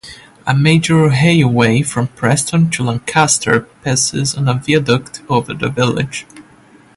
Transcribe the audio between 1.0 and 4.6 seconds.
railway from Preston to Lancaster passes on a